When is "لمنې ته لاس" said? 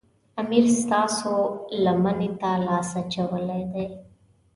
1.83-2.89